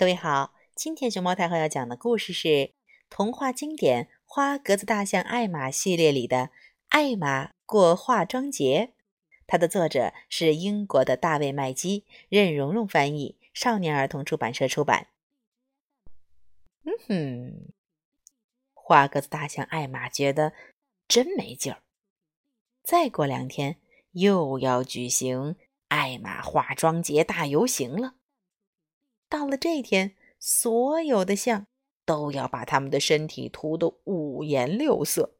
[0.00, 2.72] 各位好，今天熊猫太后要讲的故事是
[3.10, 6.36] 童话经典《花格子大象艾玛》系列里的
[6.88, 8.92] 《艾玛过化妆节》，
[9.46, 15.08] 它的作者是英国的大卫·麦基，任蓉蓉翻译，少年儿童出版社出版。
[16.84, 17.68] 嗯哼，
[18.72, 20.54] 花格子大象艾玛觉得
[21.06, 21.82] 真没劲儿。
[22.82, 23.76] 再过两天
[24.12, 25.56] 又要举行
[25.88, 28.14] 艾玛化妆节大游行了。
[29.30, 31.66] 到了这天，所有的象
[32.04, 35.36] 都要把他们的身体涂得五颜六色。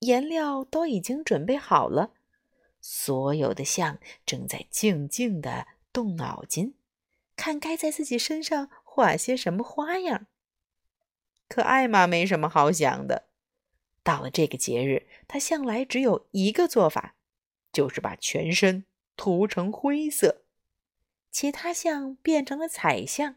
[0.00, 2.12] 颜料都已经准备好了，
[2.80, 6.74] 所有的象正在静静的动脑筋，
[7.36, 10.26] 看该在自己身上画些什么花样。
[11.48, 13.28] 可艾玛没什么好想的。
[14.02, 17.14] 到了这个节日，她向来只有一个做法，
[17.72, 18.84] 就是把全身
[19.16, 20.41] 涂成灰色。
[21.32, 23.36] 其他象变成了彩象，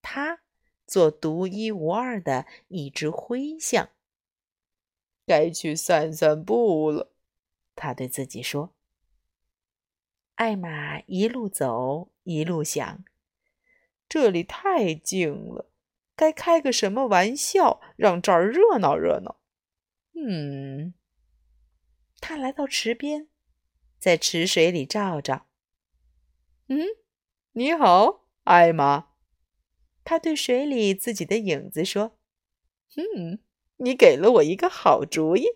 [0.00, 0.40] 它
[0.86, 3.90] 做独一无二的一只灰象。
[5.26, 7.12] 该去散散步了，
[7.76, 8.74] 他对自己说。
[10.36, 13.04] 艾玛一路走一路想，
[14.08, 15.70] 这里太静了，
[16.16, 19.38] 该开个什么玩笑让这儿热闹热闹？
[20.14, 20.94] 嗯，
[22.20, 23.28] 他来到池边，
[23.98, 25.46] 在池水里照照。
[26.68, 27.03] 嗯。
[27.56, 29.10] 你好，艾玛。
[30.02, 32.18] 他对水里自己的影子说
[32.98, 33.38] ：“嗯，
[33.76, 35.46] 你给了我一个好主意，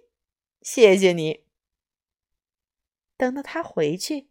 [0.62, 1.44] 谢谢你。”
[3.18, 4.28] 等到他回去，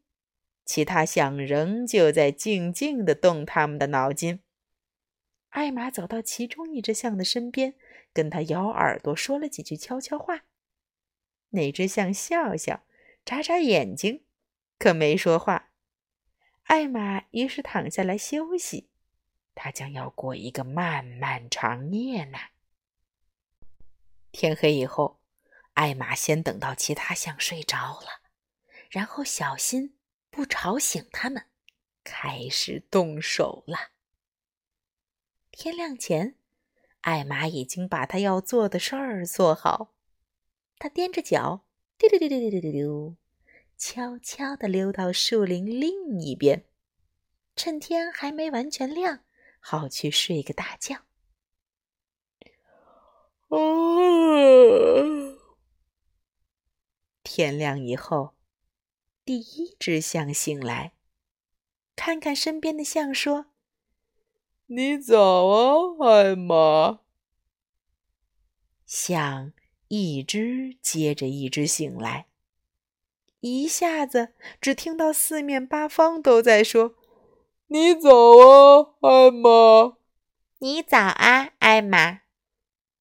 [0.63, 4.39] 其他象仍旧在静静的动他们的脑筋。
[5.49, 7.75] 艾玛走到其中一只象的身边，
[8.13, 10.45] 跟他咬耳朵说了几句悄悄话。
[11.49, 12.85] 那只象笑笑，
[13.25, 14.23] 眨眨眼睛，
[14.79, 15.73] 可没说话。
[16.67, 18.89] 艾玛于是躺下来休息，
[19.55, 22.37] 她将要过一个漫漫长夜呢。
[24.33, 25.21] 天黑以后，
[25.73, 28.21] 艾玛先等到其他象睡着了，
[28.89, 29.97] 然后小心
[30.29, 31.45] 不吵醒他们，
[32.03, 33.91] 开始动手了。
[35.49, 36.35] 天亮前，
[37.01, 39.93] 艾玛已经把她要做的事儿做好，
[40.77, 41.65] 她踮着脚，
[41.97, 43.15] 丢丢丢丢丢丢丢。
[43.77, 46.65] 悄悄地溜到树林另一边，
[47.55, 49.23] 趁天还没完全亮，
[49.59, 51.03] 好去睡个大觉。
[53.49, 55.37] 哦
[57.23, 58.35] 天亮以后，
[59.23, 60.93] 第一只象醒来，
[61.95, 63.45] 看看身边的象，说
[64.67, 67.01] ：“你早啊，艾玛。”
[68.87, 69.53] 象
[69.89, 72.27] 一只接着一只醒来。
[73.39, 76.95] 一下子，只听到四面八方都在说
[77.67, 79.93] ：“你早啊，艾玛！
[80.59, 82.21] 你早啊，艾玛！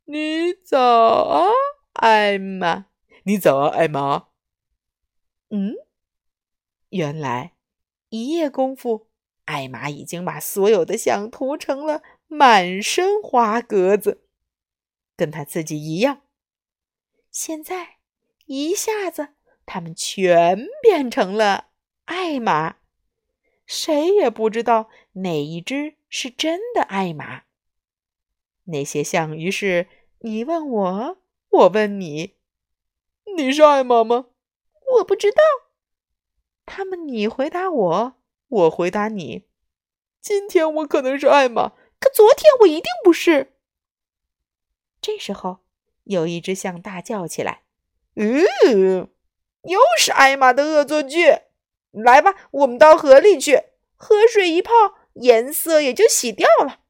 [0.04, 0.78] 你早
[1.24, 1.48] 啊，
[1.94, 2.84] 艾玛！
[3.24, 4.26] 你早啊，艾玛！”
[5.48, 5.74] 嗯，
[6.90, 7.54] 原来
[8.10, 9.06] 一夜功夫，
[9.46, 14.22] 艾玛已经把所有的象涂成了满身花格子，
[15.16, 16.20] 跟他自己一样。
[17.30, 17.96] 现在
[18.44, 19.35] 一下子。
[19.66, 21.66] 他们全变成了
[22.04, 22.76] 艾玛，
[23.66, 27.42] 谁也不知道哪一只是真的艾玛。
[28.64, 29.88] 那些象于是
[30.20, 31.18] 你问我，
[31.50, 32.36] 我问你，
[33.36, 34.26] 你是艾玛吗？
[34.98, 35.42] 我不知道。
[36.64, 38.14] 他们你回答我，
[38.48, 39.46] 我回答你。
[40.20, 43.54] 今天我可能是艾玛，可昨天我一定不是。
[45.00, 45.58] 这时候，
[46.04, 47.62] 有一只象大叫起来
[48.14, 49.08] ：“嗯！”
[49.66, 51.40] 又是艾玛的恶作剧！
[51.90, 53.64] 来吧，我们到河里去，
[53.96, 54.72] 河水一泡，
[55.14, 56.80] 颜色也就洗掉了。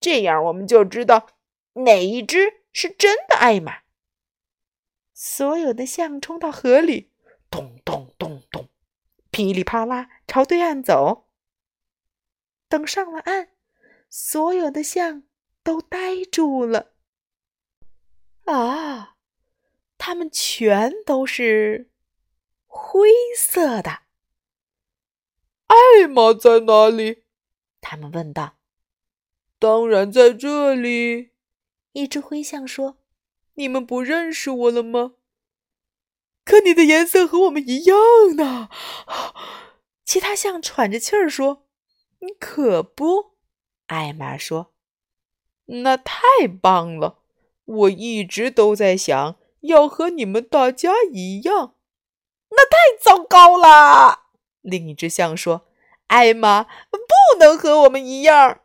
[0.00, 1.28] 这样我们就知道
[1.74, 3.78] 哪一只是真的艾玛。
[5.12, 7.10] 所有的象冲到河里，
[7.50, 8.68] 咚咚咚咚，
[9.30, 11.28] 噼里啪啦朝对岸走。
[12.68, 13.50] 等上了岸，
[14.10, 15.22] 所有的象
[15.62, 16.92] 都呆住了。
[18.44, 19.16] 啊，
[19.98, 21.90] 它们全都是。
[22.76, 24.00] 灰色的，
[25.68, 27.22] 艾玛在哪里？
[27.80, 28.56] 他们问道。
[29.60, 31.30] 当然在这里。
[31.92, 32.98] 一只灰象说
[33.54, 35.12] ：“你们不认识我了吗？
[36.44, 37.96] 可你的颜色和我们一样
[38.34, 38.68] 呢。”
[40.04, 41.68] 其他象喘着气儿说
[42.18, 43.36] ：“你可不。”
[43.86, 44.74] 艾玛说
[45.66, 46.18] ：“那太
[46.60, 47.20] 棒了！
[47.64, 51.76] 我一直都在想要和你们大家一样。”
[52.56, 54.24] 那太糟糕了！
[54.60, 55.66] 另一只象说
[56.08, 58.60] ：“艾玛不能和我们一样，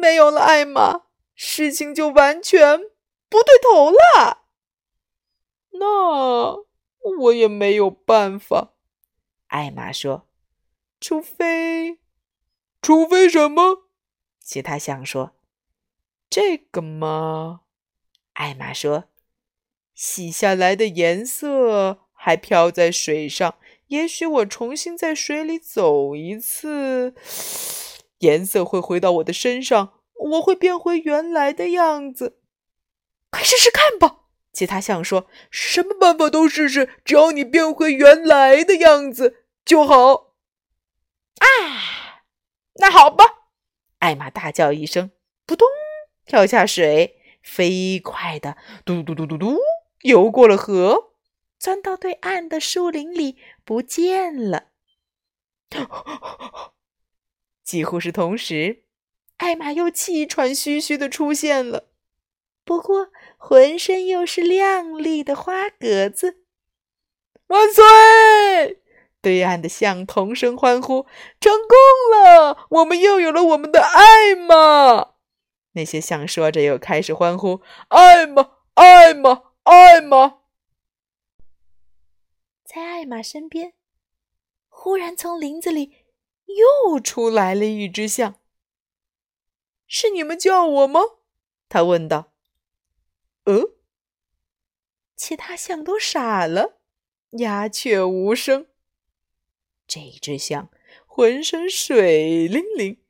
[0.00, 1.02] 没有了艾玛，
[1.34, 2.78] 事情就完全
[3.28, 4.44] 不对头了。
[5.72, 6.56] 那
[7.18, 8.72] 我也没有办法，
[9.48, 10.26] 艾玛说
[11.00, 11.98] ：“除非，
[12.80, 13.88] 除非什么？”
[14.40, 15.34] 其他象说
[16.30, 17.62] ：“这个嘛。”
[18.34, 19.04] 艾玛说
[19.94, 23.54] ：“洗下来的颜色还漂在水上，
[23.86, 27.14] 也许我重新在水里走一次，
[28.18, 30.00] 颜色会回到我的身上，
[30.32, 32.40] 我会变回原来的样子。
[33.30, 40.32] 快试试看吧。”其他象说：“什么办法都试试，只要你变回原来的样子就好。”
[41.38, 42.24] 啊，
[42.80, 43.24] 那好吧！
[44.00, 45.12] 艾玛大叫一声，
[45.46, 45.68] 扑通
[46.24, 49.58] 跳下水，飞快的嘟嘟嘟嘟嘟
[50.00, 51.12] 游过了河，
[51.58, 54.68] 钻到对岸的树林里不见了。
[57.62, 58.84] 几乎是同时，
[59.38, 61.88] 艾玛又气喘吁吁的出现了。
[62.64, 66.42] 不过，浑身又是亮丽的花格子。
[67.48, 68.82] 万岁！
[69.20, 71.06] 对岸的象同声欢呼
[71.40, 71.76] ：“成功
[72.12, 72.66] 了！
[72.70, 75.14] 我们又有了我们的艾玛！”
[75.74, 77.60] 那些象说着，又开始欢呼
[77.90, 80.38] ：“艾玛，艾玛，艾玛！”
[82.66, 83.74] 在艾玛身边，
[84.68, 86.04] 忽然从林子里
[86.46, 88.40] 又出来了一只象。
[89.86, 91.00] “是你们叫我吗？”
[91.70, 92.32] 他问道。
[93.44, 93.76] 呃，
[95.14, 96.80] 其他象都傻了，
[97.38, 98.66] 鸦雀无声。
[99.86, 100.68] 这只象
[101.06, 103.00] 浑身水灵灵，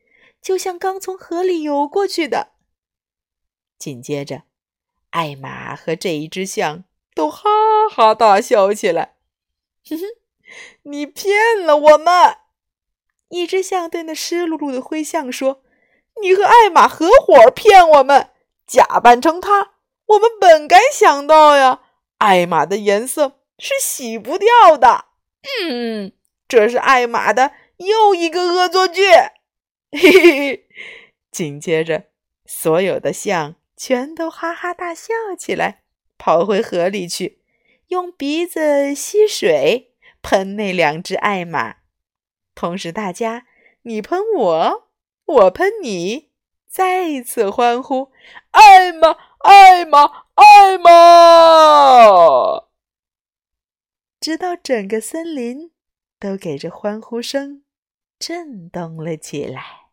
[0.43, 2.53] 就像刚从河里游过去的。
[3.79, 4.43] 紧接着，
[5.11, 7.49] 艾玛和这一只象都哈
[7.91, 9.16] 哈大笑起来。
[9.89, 10.05] 哼哼，
[10.83, 12.37] 你骗了我们！
[13.29, 15.63] 一只象对那湿漉漉的灰象说
[16.23, 18.31] ：“你和艾玛合伙骗我们，
[18.67, 19.73] 假扮成他。”
[20.07, 21.81] 我们本该想到呀，
[22.19, 25.07] 艾玛的颜色是洗不掉的。
[25.63, 26.13] 嗯，
[26.47, 29.03] 这是艾玛的又一个恶作剧。
[29.91, 30.69] 嘿嘿，
[31.33, 32.05] 紧接着，
[32.45, 35.83] 所有的象全都哈哈大笑起来，
[36.17, 37.41] 跑回河里去，
[37.89, 41.77] 用鼻子吸水喷那两只艾玛。
[42.55, 43.47] 同时，大家
[43.83, 44.89] 你喷我，
[45.25, 46.31] 我喷你，
[46.69, 48.11] 再一次欢呼
[48.53, 49.17] ：“艾玛！”
[49.47, 52.65] 艾玛，艾玛！
[54.19, 55.71] 直到整个森林
[56.19, 57.63] 都给这欢呼声
[58.19, 59.86] 震动了起来。